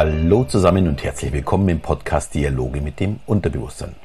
[0.00, 3.96] Hallo zusammen und herzlich willkommen im Podcast Dialoge mit dem Unterbewusstsein.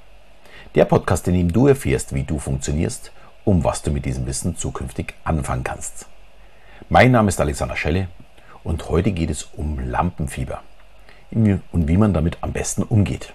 [0.73, 3.11] Der Podcast, in dem du erfährst, wie du funktionierst,
[3.45, 6.07] um was du mit diesem Wissen zukünftig anfangen kannst.
[6.89, 8.07] Mein Name ist Alexander Schelle
[8.63, 10.61] und heute geht es um Lampenfieber
[11.29, 13.31] und wie man damit am besten umgeht.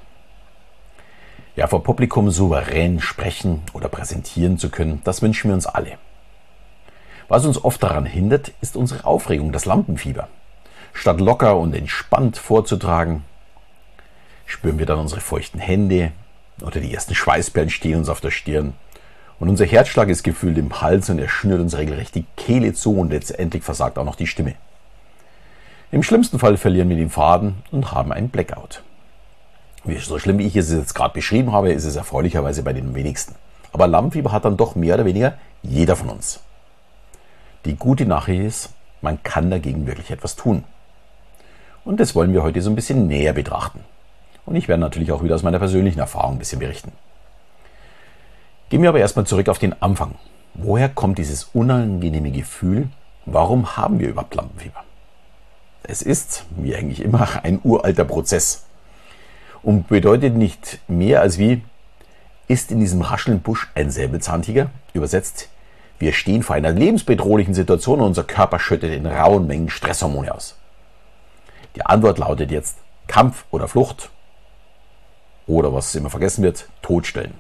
[1.55, 5.97] Ja, vor Publikum souverän sprechen oder präsentieren zu können, das wünschen wir uns alle.
[7.29, 10.27] Was uns oft daran hindert, ist unsere Aufregung, das Lampenfieber.
[10.99, 13.23] Statt locker und entspannt vorzutragen,
[14.47, 16.11] spüren wir dann unsere feuchten Hände
[16.61, 18.75] oder die ersten Schweißperlen stehen uns auf der Stirn.
[19.39, 22.99] Und unser Herzschlag ist gefühlt im Hals und er schnürt uns regelrecht die Kehle zu
[22.99, 24.57] und letztendlich versagt auch noch die Stimme.
[25.93, 28.83] Im schlimmsten Fall verlieren wir den Faden und haben einen Blackout.
[30.01, 33.37] So schlimm wie ich es jetzt gerade beschrieben habe, ist es erfreulicherweise bei den wenigsten.
[33.73, 36.41] Aber Lampenfieber hat dann doch mehr oder weniger jeder von uns.
[37.67, 38.71] Die gute Nachricht ist,
[39.01, 40.65] man kann dagegen wirklich etwas tun.
[41.89, 43.81] Und das wollen wir heute so ein bisschen näher betrachten.
[44.45, 46.93] Und ich werde natürlich auch wieder aus meiner persönlichen Erfahrung ein bisschen berichten.
[48.69, 50.17] Gehen wir aber erstmal zurück auf den Anfang.
[50.53, 52.91] Woher kommt dieses unangenehme Gefühl?
[53.25, 54.85] Warum haben wir überhaupt Lampenfieber?
[55.83, 58.67] Es ist, wie eigentlich immer, ein uralter Prozess.
[59.63, 61.63] Und bedeutet nicht mehr als wie,
[62.49, 64.69] ist in diesem raschelnden Busch ein Säbelzahntiger?
[64.93, 65.49] Übersetzt,
[65.99, 70.58] wir stehen vor einer lebensbedrohlichen Situation und unser Körper schüttet in rauen Mengen Stresshormone aus.
[71.79, 74.11] Die Antwort lautet jetzt Kampf oder Flucht
[75.47, 77.35] oder was immer vergessen wird, Todstellen.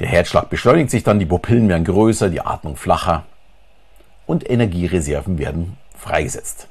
[0.00, 3.22] Der Herzschlag beschleunigt sich dann, die Pupillen werden größer, die Atmung flacher
[4.26, 6.66] und Energiereserven werden freigesetzt.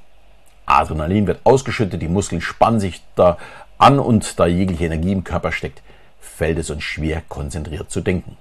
[0.65, 3.37] Adrenalin wird ausgeschüttet, die Muskeln spannen sich da
[3.77, 5.81] an und da jegliche Energie im Körper steckt,
[6.19, 8.35] fällt es uns schwer, konzentriert zu denken.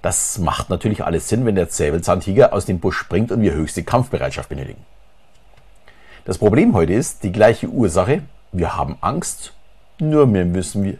[0.00, 3.82] Das macht natürlich alles Sinn, wenn der Säbelzahntiger aus dem Busch springt und wir höchste
[3.82, 4.84] Kampfbereitschaft benötigen.
[6.24, 8.22] Das Problem heute ist die gleiche Ursache.
[8.50, 9.52] Wir haben Angst,
[9.98, 10.96] nur mehr müssen wir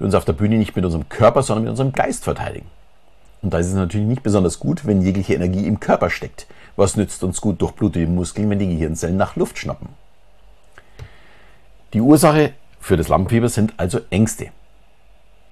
[0.00, 2.66] uns auf der Bühne nicht mit unserem Körper, sondern mit unserem Geist verteidigen.
[3.40, 6.48] Und da ist es natürlich nicht besonders gut, wenn jegliche Energie im Körper steckt.
[6.74, 9.90] Was nützt uns gut durchblutete Muskeln, wenn die Gehirnzellen nach Luft schnappen?
[11.92, 14.48] Die Ursache für das Lampenfieber sind also Ängste.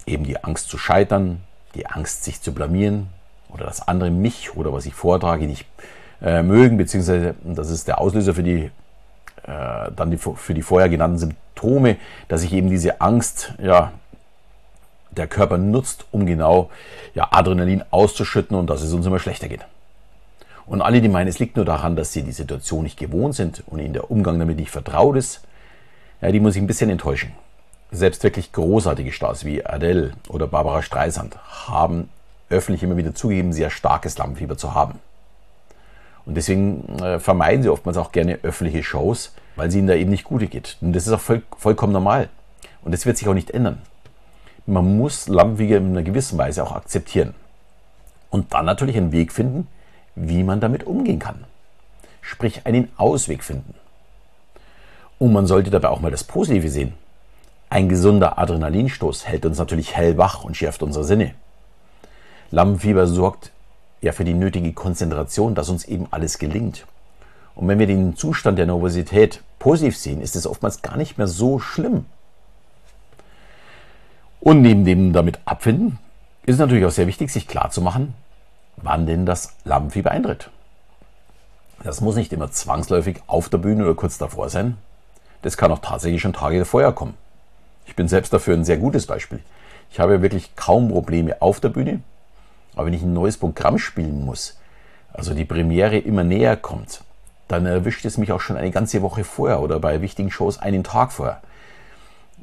[0.05, 1.43] Eben die Angst zu scheitern,
[1.77, 3.07] die Angst sich zu blamieren
[3.51, 5.65] oder dass andere mich oder was ich vortrage nicht
[6.21, 8.73] äh, mögen, beziehungsweise das ist der Auslöser für die
[9.45, 11.97] äh, dann die, für die vorher genannten Symptome,
[12.29, 13.93] dass sich eben diese Angst, ja,
[15.11, 16.71] der Körper nutzt, um genau
[17.15, 19.61] ja, Adrenalin auszuschütten und dass es uns immer schlechter geht.
[20.65, 23.63] Und alle, die meinen, es liegt nur daran, dass sie die Situation nicht gewohnt sind
[23.67, 25.43] und ihnen der Umgang damit nicht vertraut ist,
[26.21, 27.33] ja, die muss ich ein bisschen enttäuschen.
[27.91, 31.37] Selbst wirklich großartige Stars wie Adele oder Barbara Streisand
[31.67, 32.09] haben
[32.49, 34.99] öffentlich immer wieder zugegeben, sehr starkes Lampenfieber zu haben.
[36.25, 40.11] Und deswegen äh, vermeiden sie oftmals auch gerne öffentliche Shows, weil es ihnen da eben
[40.11, 40.77] nicht gut geht.
[40.81, 42.29] Und das ist auch voll, vollkommen normal.
[42.83, 43.83] Und das wird sich auch nicht ändern.
[44.67, 47.35] Man muss Lampenfieber in einer gewissen Weise auch akzeptieren.
[48.31, 49.67] Und dann natürlich einen Weg finden,
[50.15, 51.45] wie man damit umgehen kann.
[52.21, 53.75] Sprich, einen Ausweg finden.
[55.19, 56.95] Und man sollte dabei auch mal das Positive sehen.
[57.69, 61.35] Ein gesunder Adrenalinstoß hält uns natürlich hellwach und schärft unsere Sinne.
[62.51, 63.51] Lampenfieber sorgt
[64.03, 66.87] ja für die nötige Konzentration, dass uns eben alles gelingt.
[67.55, 71.29] Und wenn wir den Zustand der Nervosität positiv sehen, ist es oftmals gar nicht mehr
[71.29, 72.05] so schlimm.
[74.41, 75.99] Und neben dem damit abfinden,
[76.45, 78.15] ist es natürlich auch sehr wichtig, sich klarzumachen,
[78.77, 80.51] wann denn das Lampenfieber eintritt.
[81.85, 84.77] Das muss nicht immer zwangsläufig auf der Bühne oder kurz davor sein.
[85.43, 87.15] Das kann auch tatsächlich schon Tage vorher kommen.
[87.87, 89.41] Ich bin selbst dafür ein sehr gutes Beispiel.
[89.91, 92.01] Ich habe wirklich kaum Probleme auf der Bühne,
[92.75, 94.59] aber wenn ich ein neues Programm spielen muss,
[95.13, 97.03] also die Premiere immer näher kommt,
[97.49, 100.85] dann erwischt es mich auch schon eine ganze Woche vorher oder bei wichtigen Shows einen
[100.85, 101.43] Tag vorher.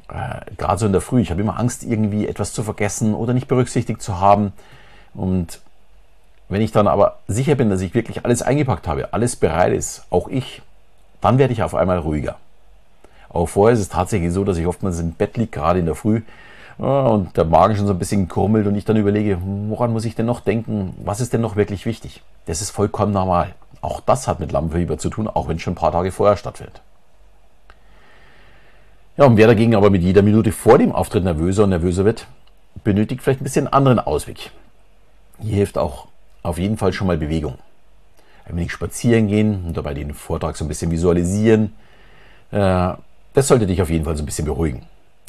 [0.08, 1.20] Äh, Gerade so in der Früh.
[1.20, 4.52] Ich habe immer Angst, irgendwie etwas zu vergessen oder nicht berücksichtigt zu haben.
[5.14, 5.60] Und
[6.48, 10.04] wenn ich dann aber sicher bin, dass ich wirklich alles eingepackt habe, alles bereit ist,
[10.10, 10.62] auch ich,
[11.20, 12.36] dann werde ich auf einmal ruhiger.
[13.28, 15.94] Aber vorher ist es tatsächlich so, dass ich oftmals im Bett liege, gerade in der
[15.94, 16.22] Früh,
[16.80, 19.38] und der Magen schon so ein bisschen krummelt und ich dann überlege,
[19.68, 20.94] woran muss ich denn noch denken?
[21.04, 22.22] Was ist denn noch wirklich wichtig?
[22.46, 23.54] Das ist vollkommen normal.
[23.82, 26.38] Auch das hat mit Lampenfieber zu tun, auch wenn es schon ein paar Tage vorher
[26.38, 26.80] stattfindet.
[29.18, 32.26] Ja, und wer dagegen aber mit jeder Minute vor dem Auftritt nervöser und nervöser wird,
[32.82, 34.50] benötigt vielleicht ein bisschen einen anderen Ausweg.
[35.38, 36.06] Hier hilft auch
[36.42, 37.58] auf jeden Fall schon mal Bewegung.
[38.46, 41.74] Ein wenig spazieren gehen und dabei den Vortrag so ein bisschen visualisieren.
[42.52, 42.94] Äh,
[43.34, 44.86] das sollte dich auf jeden Fall so ein bisschen beruhigen.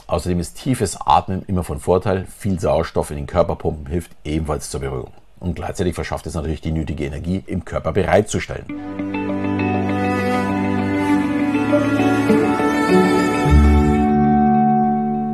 [0.07, 2.25] Außerdem ist tiefes Atmen immer von Vorteil.
[2.25, 5.13] Viel Sauerstoff in den Körper pumpen hilft ebenfalls zur Beruhigung.
[5.39, 8.65] Und gleichzeitig verschafft es natürlich die nötige Energie, im Körper bereitzustellen.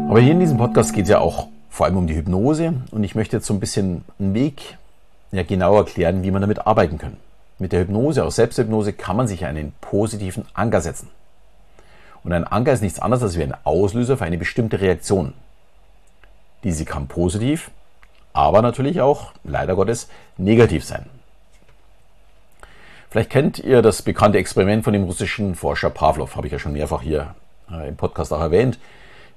[0.10, 3.04] Aber hier in diesem Podcast geht es ja auch vor allem um die Hypnose und
[3.04, 4.78] ich möchte jetzt so ein bisschen einen Weg
[5.32, 7.18] ja, genau erklären, wie man damit arbeiten kann.
[7.60, 11.10] Mit der Hypnose, auch Selbsthypnose, kann man sich einen positiven Anker setzen.
[12.28, 15.34] Und ein Anker ist nichts anderes als wie ein Auslöser für eine bestimmte Reaktion.
[16.66, 17.72] Diese kann positiv,
[18.34, 21.06] aber natürlich auch, leider Gottes, negativ sein.
[23.10, 26.74] Vielleicht kennt ihr das bekannte Experiment von dem russischen Forscher Pavlov, habe ich ja schon
[26.74, 27.34] mehrfach hier
[27.72, 28.78] äh, im Podcast auch erwähnt.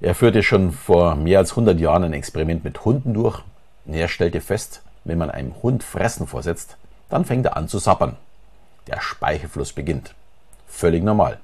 [0.01, 3.41] Er führte schon vor mehr als 100 Jahren ein Experiment mit Hunden durch.
[3.87, 6.75] Er stellte fest, wenn man einem Hund Fressen vorsetzt,
[7.09, 8.17] dann fängt er an zu sappern.
[8.87, 10.13] Der Speichelfluss beginnt.
[10.67, 11.39] Völlig normal.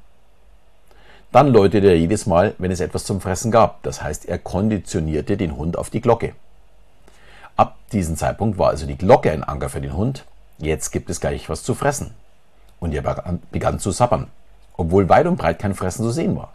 [1.38, 3.84] Dann läutete er jedes Mal, wenn es etwas zum Fressen gab.
[3.84, 6.34] Das heißt, er konditionierte den Hund auf die Glocke.
[7.56, 10.25] Ab diesem Zeitpunkt war also die Glocke ein Anker für den Hund.
[10.57, 12.16] Jetzt gibt es gleich was zu fressen.
[12.80, 13.04] Und er
[13.51, 14.30] begann zu sappern,
[14.78, 16.54] obwohl weit und breit kein Fressen zu sehen war.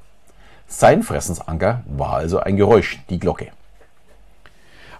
[0.66, 3.52] Sein Fressensanker war also ein Geräusch, die Glocke.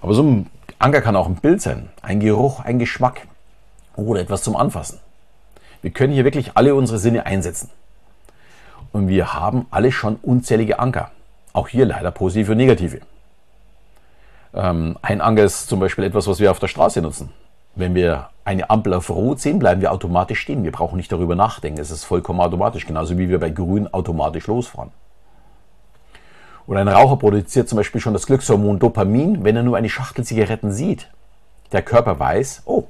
[0.01, 3.27] Aber so ein Anker kann auch ein Bild sein, ein Geruch, ein Geschmack
[3.97, 5.01] oder etwas zum Anfassen.
[5.81, 7.69] Wir können hier wirklich alle unsere Sinne einsetzen.
[8.93, 11.11] Und wir haben alle schon unzählige Anker.
[11.53, 13.01] Auch hier leider positive und negative.
[14.55, 17.31] Ähm, ein Anker ist zum Beispiel etwas, was wir auf der Straße nutzen.
[17.75, 20.63] Wenn wir eine Ampel auf Rot sehen, bleiben wir automatisch stehen.
[20.63, 21.81] Wir brauchen nicht darüber nachdenken.
[21.81, 24.91] Es ist vollkommen automatisch, genauso wie wir bei Grün automatisch losfahren.
[26.67, 30.25] Oder ein Raucher produziert zum Beispiel schon das Glückshormon Dopamin, wenn er nur eine Schachtel
[30.25, 31.09] Zigaretten sieht.
[31.73, 32.85] Der Körper weiß, oh,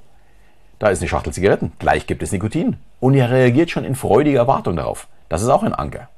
[0.79, 2.77] da ist eine Schachtel Zigaretten, gleich gibt es Nikotin.
[2.99, 5.07] Und er reagiert schon in freudiger Erwartung darauf.
[5.33, 6.11] Das ist auch ein Anker.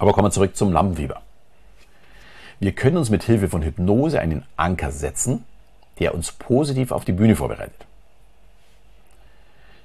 [0.00, 1.22] Aber kommen wir zurück zum Lampenfieber.
[2.58, 5.44] Wir können uns mit Hilfe von Hypnose einen Anker setzen,
[6.00, 7.86] der uns positiv auf die Bühne vorbereitet.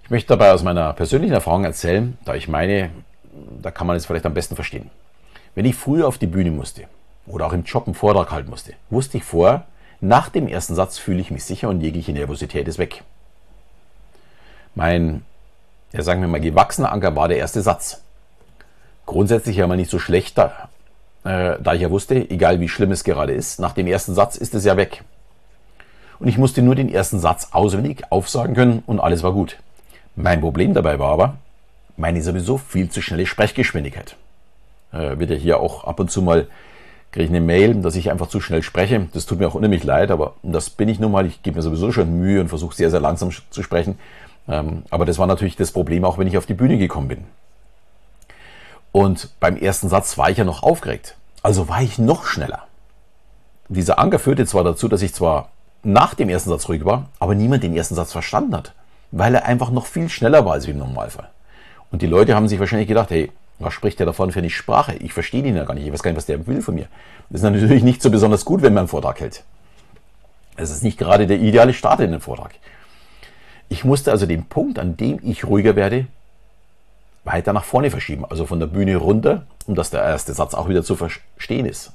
[0.04, 2.90] Ich möchte dabei aus meiner persönlichen Erfahrung erzählen, da ich meine,
[3.62, 4.90] da kann man es vielleicht am besten verstehen.
[5.54, 6.86] Wenn ich früher auf die Bühne musste
[7.28, 9.68] oder auch im Job einen Vortrag halten musste, wusste ich vorher,
[10.02, 13.04] nach dem ersten Satz fühle ich mich sicher und jegliche Nervosität ist weg.
[14.74, 15.24] Mein,
[15.94, 18.02] ja sagen wir mal, gewachsener Anker war der erste Satz.
[19.06, 20.70] Grundsätzlich ja mal nicht so schlecht, da,
[21.24, 24.36] äh, da ich ja wusste, egal wie schlimm es gerade ist, nach dem ersten Satz
[24.36, 25.04] ist es ja weg.
[26.20, 29.58] Und ich musste nur den ersten Satz auswendig aufsagen können und alles war gut.
[30.16, 31.38] Mein Problem dabei war aber
[31.96, 34.16] meine sowieso viel zu schnelle Sprechgeschwindigkeit
[34.92, 36.48] äh, wird ja hier auch ab und zu mal,
[37.12, 39.08] kriege ich eine Mail, dass ich einfach zu schnell spreche.
[39.14, 41.26] Das tut mir auch unheimlich leid, aber das bin ich nun mal.
[41.26, 43.98] Ich gebe mir sowieso schon Mühe und versuche sehr, sehr langsam zu sprechen.
[44.48, 47.24] Ähm, aber das war natürlich das Problem, auch wenn ich auf die Bühne gekommen bin.
[48.92, 51.16] Und beim ersten Satz war ich ja noch aufgeregt.
[51.44, 52.64] Also war ich noch schneller.
[53.70, 55.50] Dieser Anker führte zwar dazu, dass ich zwar
[55.84, 58.74] nach dem ersten Satz ruhig war, aber niemand den ersten Satz verstanden hat,
[59.12, 61.30] weil er einfach noch viel schneller war als im Normalfall.
[61.92, 64.96] Und die Leute haben sich wahrscheinlich gedacht, hey, was spricht der davon für eine Sprache?
[64.96, 65.86] Ich verstehe ihn ja gar nicht.
[65.86, 66.88] Ich weiß gar nicht, was der will von mir.
[67.30, 69.44] Das ist natürlich nicht so besonders gut, wenn man einen Vortrag hält.
[70.56, 72.52] Es ist nicht gerade der ideale Start in den Vortrag.
[73.70, 76.08] Ich musste also den Punkt, an dem ich ruhiger werde,
[77.24, 78.26] weiter nach vorne verschieben.
[78.26, 81.92] Also von der Bühne runter, um dass der erste Satz auch wieder zu verstehen ist.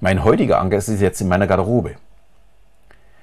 [0.00, 1.96] Mein heutiger Anker ist jetzt in meiner Garderobe.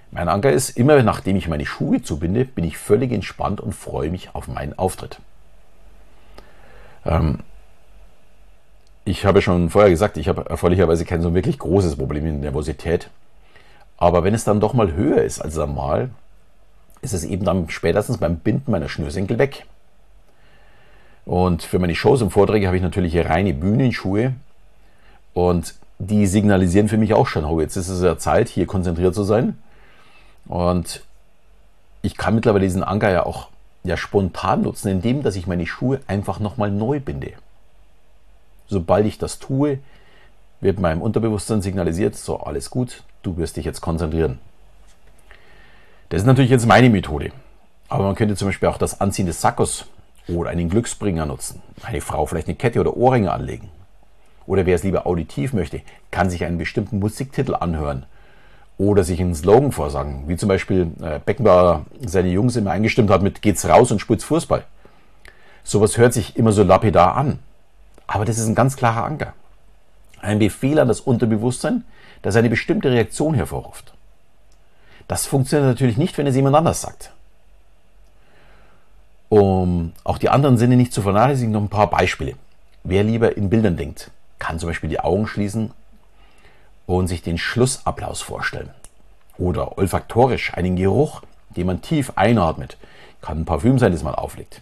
[0.09, 4.09] Mein Anker ist, immer nachdem ich meine Schuhe zubinde, bin ich völlig entspannt und freue
[4.09, 5.19] mich auf meinen Auftritt.
[7.05, 7.39] Ähm,
[9.05, 13.09] ich habe schon vorher gesagt, ich habe erfreulicherweise kein so wirklich großes Problem mit Nervosität.
[13.97, 16.09] Aber wenn es dann doch mal höher ist als normal,
[17.01, 19.65] ist es eben dann spätestens beim Binden meiner Schnürsenkel weg.
[21.25, 24.33] Und für meine Shows und Vorträge habe ich natürlich reine Bühnenschuhe.
[25.33, 29.15] Und die signalisieren für mich auch schon, oh, jetzt ist es ja Zeit, hier konzentriert
[29.15, 29.57] zu sein.
[30.45, 31.03] Und
[32.01, 33.49] ich kann mittlerweile diesen Anker ja auch
[33.83, 37.33] ja spontan nutzen, indem dass ich meine Schuhe einfach nochmal neu binde.
[38.67, 39.79] Sobald ich das tue,
[40.59, 44.39] wird meinem Unterbewusstsein signalisiert, so alles gut, du wirst dich jetzt konzentrieren.
[46.11, 47.31] Das ist natürlich jetzt meine Methode.
[47.87, 49.85] Aber man könnte zum Beispiel auch das Anziehen des Sackos
[50.27, 51.61] oder einen Glücksbringer nutzen.
[51.83, 53.69] Eine Frau vielleicht eine Kette oder Ohrringe anlegen.
[54.45, 55.79] Oder wer es lieber auditiv möchte,
[56.11, 58.05] kann sich einen bestimmten Musiktitel anhören
[58.77, 63.21] oder sich einen Slogan vorsagen, wie zum Beispiel äh, Beckenbauer seine Jungs immer eingestimmt hat
[63.21, 64.65] mit Geht's raus und spitz Fußball.
[65.63, 67.39] Sowas hört sich immer so lapidar an.
[68.05, 69.33] Aber das ist ein ganz klarer Anker.
[70.19, 71.85] Ein Befehl an das Unterbewusstsein,
[72.21, 73.93] das eine bestimmte Reaktion hervorruft.
[75.11, 77.11] Das funktioniert natürlich nicht, wenn es jemand anders sagt.
[79.27, 82.35] Um auch die anderen Sinne nicht zu vernachlässigen, noch ein paar Beispiele.
[82.85, 85.71] Wer lieber in Bildern denkt, kann zum Beispiel die Augen schließen
[86.85, 88.69] und sich den Schlussapplaus vorstellen.
[89.37, 91.23] Oder olfaktorisch einen Geruch,
[91.57, 92.77] den man tief einatmet.
[93.19, 94.61] Kann ein Parfüm sein, das man auflegt.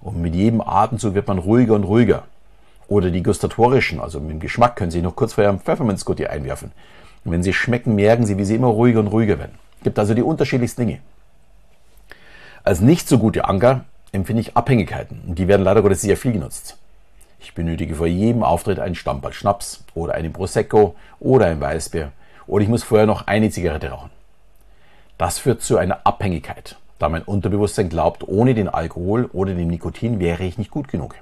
[0.00, 2.22] Und mit jedem Atemzug wird man ruhiger und ruhiger.
[2.86, 6.70] Oder die gustatorischen, also mit dem Geschmack, können Sie noch kurz vor Ihrem Pfefferminzgutti einwerfen.
[7.24, 9.58] Und wenn Sie schmecken, merken Sie, wie Sie immer ruhiger und ruhiger werden.
[9.82, 11.00] Gibt also die unterschiedlichsten Dinge.
[12.64, 15.22] Als nicht so gute Anker empfinde ich Abhängigkeiten.
[15.26, 16.76] Und die werden leider Gottes sehr viel genutzt.
[17.40, 22.12] Ich benötige vor jedem Auftritt einen Stammball Schnaps oder einen Prosecco oder ein Weißbier
[22.48, 24.10] oder ich muss vorher noch eine Zigarette rauchen.
[25.18, 30.18] Das führt zu einer Abhängigkeit, da mein Unterbewusstsein glaubt, ohne den Alkohol oder den Nikotin
[30.18, 31.14] wäre ich nicht gut genug.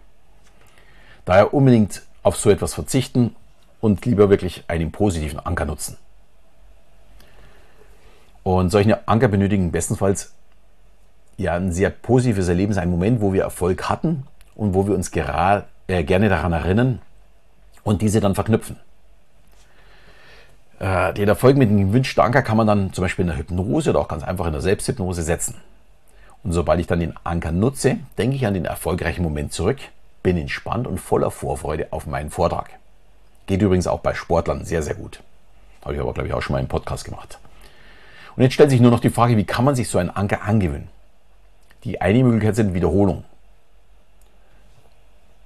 [1.25, 3.35] Daher unbedingt auf so etwas verzichten
[3.81, 5.97] und lieber wirklich einen positiven Anker nutzen.
[8.47, 10.33] Und solche Anker benötigen bestenfalls
[11.37, 14.25] ja ein sehr positives Erlebnis, ein Moment, wo wir Erfolg hatten
[14.55, 17.01] und wo wir uns gerade, äh, gerne daran erinnern
[17.83, 18.77] und diese dann verknüpfen.
[20.79, 23.91] Äh, den Erfolg mit dem gewünschten Anker kann man dann zum Beispiel in der Hypnose
[23.91, 25.57] oder auch ganz einfach in der Selbsthypnose setzen.
[26.45, 29.79] Und sobald ich dann den Anker nutze, denke ich an den erfolgreichen Moment zurück,
[30.23, 32.71] bin entspannt und voller Vorfreude auf meinen Vortrag.
[33.49, 35.21] Geht übrigens auch bei Sportlern sehr, sehr gut.
[35.85, 37.41] Habe ich aber, glaube ich, auch schon mal im Podcast gemacht.
[38.37, 40.43] Und jetzt stellt sich nur noch die Frage, wie kann man sich so einen Anker
[40.43, 40.89] angewöhnen?
[41.85, 43.25] Die eine Möglichkeit sind Wiederholung.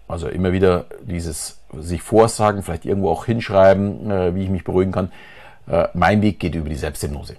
[0.08, 4.90] Also immer wieder dieses sich vorsagen, vielleicht irgendwo auch hinschreiben, äh, wie ich mich beruhigen
[4.90, 5.12] kann.
[5.68, 7.36] Äh, mein Weg geht über die Selbsthypnose.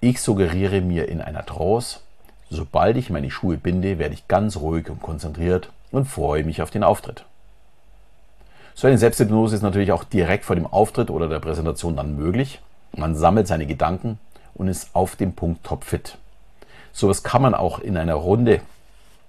[0.00, 2.00] Ich suggeriere mir in einer Trance,
[2.50, 6.70] sobald ich meine Schuhe binde, werde ich ganz ruhig und konzentriert und freue mich auf
[6.70, 7.24] den Auftritt.
[8.74, 12.60] So eine Selbsthypnose ist natürlich auch direkt vor dem Auftritt oder der Präsentation dann möglich.
[12.96, 14.18] Man sammelt seine Gedanken
[14.62, 16.16] und ist auf dem Punkt topfit.
[16.92, 18.60] Sowas kann man auch in einer Runde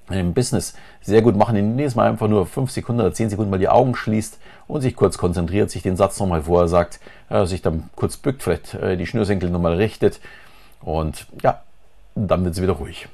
[0.10, 3.58] im Business sehr gut machen, indem man einfach nur 5 Sekunden oder 10 Sekunden mal
[3.58, 4.38] die Augen schließt
[4.68, 7.00] und sich kurz konzentriert, sich den Satz nochmal vorher sagt,
[7.30, 10.20] äh, sich dann kurz bückt, vielleicht äh, die Schnürsenkel nochmal richtet
[10.82, 11.64] und ja,
[12.14, 13.08] dann wird es wieder ruhig.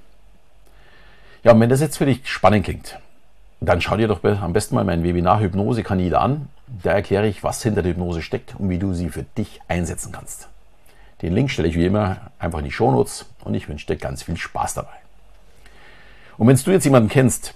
[1.44, 3.00] Ja, und wenn das jetzt für dich spannend klingt,
[3.62, 6.50] dann schau dir doch am besten mal mein Webinar Hypnose jeder an.
[6.84, 10.12] Da erkläre ich, was hinter der Hypnose steckt und wie du sie für dich einsetzen
[10.12, 10.50] kannst.
[11.22, 14.24] Den Link stelle ich wie immer einfach in die Shownotes und ich wünsche dir ganz
[14.24, 14.96] viel Spaß dabei.
[16.38, 17.54] Und wenn du jetzt jemanden kennst,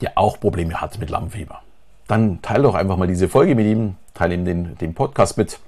[0.00, 1.62] der auch Probleme hat mit Lammfieber,
[2.06, 5.58] dann teile doch einfach mal diese Folge mit ihm, teile ihm den, den Podcast mit.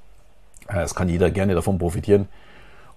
[0.68, 2.28] Äh, es kann jeder gerne davon profitieren.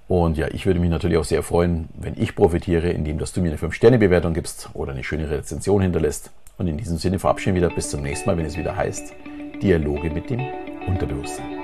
[0.07, 3.41] Und ja, ich würde mich natürlich auch sehr freuen, wenn ich profitiere, indem dass du
[3.41, 6.31] mir eine 5-Sterne-Bewertung gibst oder eine schöne Rezension hinterlässt.
[6.57, 9.13] Und in diesem Sinne verabschieden wir wieder bis zum nächsten Mal, wenn es wieder heißt
[9.61, 10.41] Dialoge mit dem
[10.87, 11.60] Unterbewusstsein.